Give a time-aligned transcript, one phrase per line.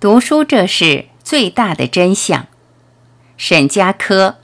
[0.00, 2.46] 读书这是最大的真相。
[3.36, 4.36] 沈佳柯。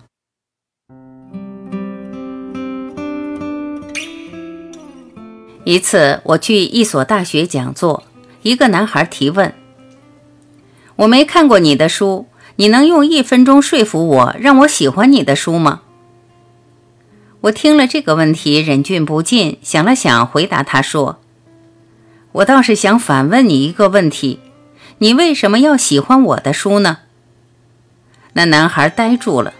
[5.64, 8.02] 一次，我去一所大学讲座，
[8.42, 9.54] 一个男孩提问
[10.96, 12.26] ：“我没看过你的书，
[12.56, 15.80] 你能用一分钟说服我，让我喜欢你的书吗？”
[17.40, 21.18] 我听了这个问题，忍俊不禁，想了想，回答他说
[22.32, 24.40] ：“我倒是想反问你一个问题。”
[24.98, 26.98] 你为什么要喜欢我的书呢？
[28.32, 29.52] 那男孩呆住了。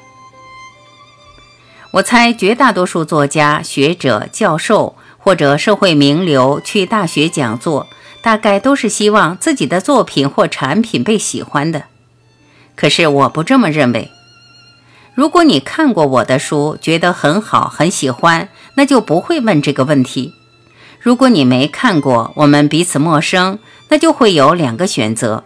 [1.92, 7.86] 我猜绝大多数作家、学者、教授或者社会名流去大学讲座，
[8.22, 11.84] 大概都是希望自己的作品或产品被喜欢的。
[12.74, 14.10] 可是我不这么认为。
[15.14, 20.34] 如果你看过我的书，觉得很好、很喜欢，那就不会问这个问题。
[21.06, 23.60] 如果你没看过，我们彼此陌生。
[23.90, 25.44] 那就会有两个选择，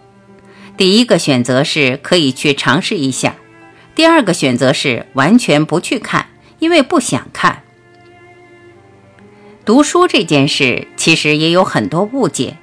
[0.78, 3.34] 第一个选择是可以去尝试一下，
[3.94, 6.28] 第二个选择是完全不去看，
[6.60, 7.62] 因为不想看。
[9.66, 12.56] 读书这件事其实也有很多误解，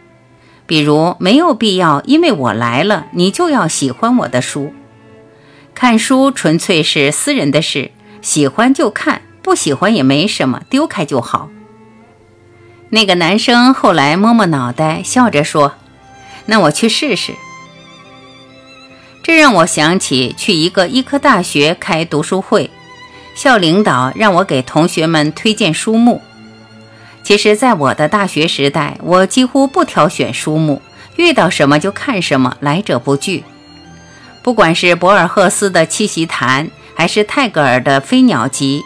[0.65, 4.73] 比如没有必要因为我来了你就要喜欢我的书，
[5.75, 7.91] 看书纯粹是私人的事，
[8.23, 11.51] 喜欢就看，不喜欢也没什么，丢开就好。
[12.89, 15.73] 那个男生后来摸摸脑袋，笑着说
[16.47, 17.33] ：“那我去试试。”
[19.21, 22.69] 这让我想起去一个医科大学开读书会，
[23.35, 26.21] 校领导让我给同学们推荐书目。
[27.23, 30.81] 其实，在我的大学时代，我几乎不挑选书目，
[31.17, 33.43] 遇到什么就看什么，来者不拒。
[34.41, 38.81] 不管是博尔赫斯的《七席谈》，还是泰戈尔的《飞鸟集》。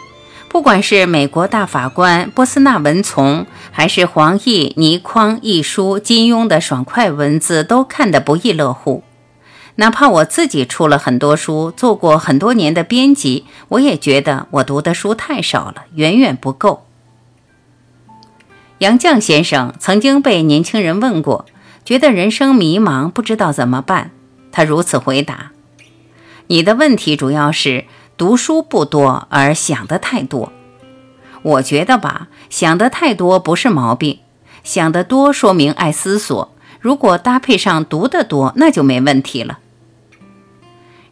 [0.52, 9.02] 不管是美国大法官波斯纳文丛，还是黄奕、倪匡一书、金庸的爽快文字，都看得不亦乐乎。
[9.76, 16.84] 哪怕我自己出了很多书，做过很多年的编辑，我也觉得我读的书太少了，远远不够。
[18.80, 21.46] 杨绛先生曾经被年轻人问过，
[21.82, 24.10] 觉得人生迷茫，不知道怎么办。
[24.52, 25.52] 他如此回答
[26.48, 27.86] ：“你的问题主要是。”
[28.22, 30.52] 读书不多，而想的太多。
[31.42, 34.20] 我觉得吧，想的太多不是毛病，
[34.62, 36.54] 想得多说明爱思索。
[36.78, 39.58] 如果搭配上读得多，那就没问题了。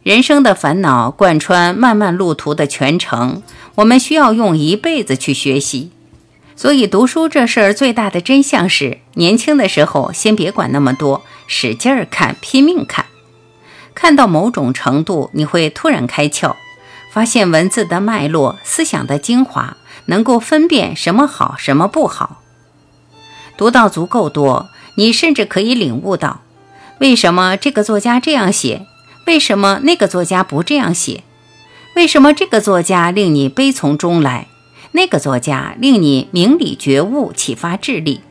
[0.03, 3.43] 人生的烦恼贯穿漫漫路途的全程，
[3.75, 5.91] 我们需要用一辈子去学习。
[6.55, 13.07] 所以读书这事儿最大的真相是：年轻的时候先别管那么多，使劲儿看，拼命看。
[13.93, 16.55] 看到某种程度，你会突然开窍。
[17.11, 22.41] 发现文字的脉络、思想的精华，能够分辨什么好，什么不好。
[23.57, 26.39] 读到足够多，你甚至可以领悟到，
[26.99, 28.87] 为什么这个作家这样写，
[29.27, 31.25] 为什么那个作家不这样写，
[31.97, 34.47] 为什么这个作家令你悲从中来，
[34.93, 38.21] 那个作家令你明理觉悟、启发智力，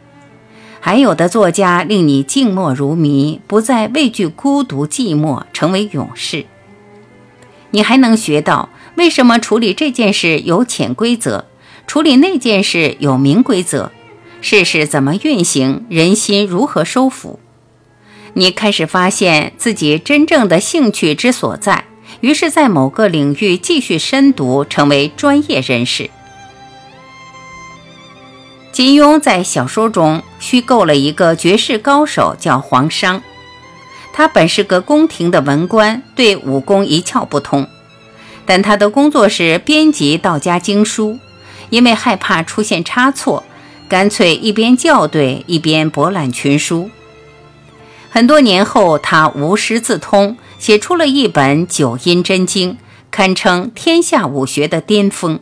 [0.80, 6.46] 还有的作家令你静默如谜，不再畏惧孤独寂寞，成为勇士。
[7.70, 11.46] 你还能学到为什么处理这件事有潜规则，
[11.86, 13.90] 处理那件事有明规则，
[14.40, 17.38] 事事怎么运行，人心如何收服？
[18.34, 21.84] 你开始发现自己真正的兴趣之所在，
[22.20, 26.10] 于是，在某个领域继续深读，成为专业人士。
[28.72, 33.22] 金庸在小说中虚构了一个绝世高手，叫黄商。
[34.12, 37.66] 他本是个宫廷的文官，对武功一窍不通，
[38.44, 41.18] 但他的工作是编辑道家经书，
[41.70, 43.42] 因为害怕出现差错，
[43.88, 46.90] 干脆一边校对一边博览群书。
[48.10, 52.72] 很多年后，他无师自通，写出了一本《九阴真经》，
[53.10, 55.38] 堪称天下武学的巅峰。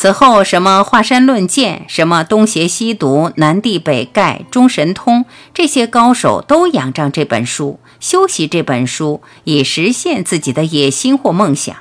[0.00, 11.74] 此后，什么华山论剑，什么东邪西毒、南帝北丐、中神通，这些高手都仰仗这本书，修习这本书，以实现自己的野心或梦想。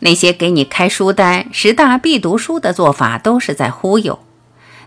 [0.00, 4.18] 那些给你开书单、十大必读书的做法，都是在忽悠；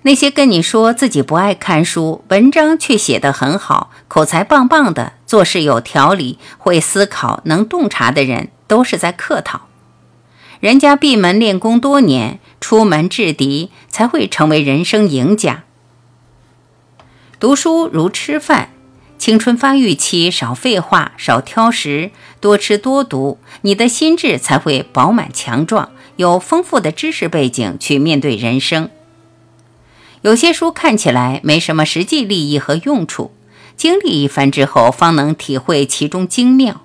[0.02, 9.69] 那些跟你说自己不爱看书，文章却写得很好、口才棒棒的、做事有条理、会思考、能洞察的人，都是在客套。
[10.60, 15.64] 人家闭门练功多年，出门制敌，才会成为人生赢家。
[17.40, 18.72] 读书如吃饭，
[19.18, 22.12] 青春发育期少废话，少挑食，
[22.42, 28.90] 多吃多读，你的心智才会饱满强壮，有丰富的知识背景去面对人生。
[30.24, 33.32] 有些书看起来没什么实际利益和用处，
[33.78, 36.82] 经历一番之后，方能体会其中精妙。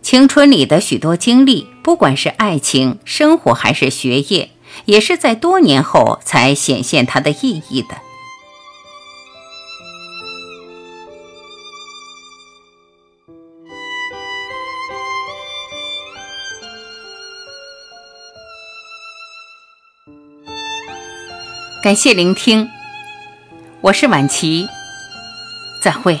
[0.00, 4.50] 青春里的许多经历，不管是爱情、生活还是学业，
[4.86, 7.98] 也是在多年后才显现它的意义的。
[21.84, 22.68] 感谢聆听，
[23.82, 24.66] 我是晚琪，
[25.84, 26.18] 再会。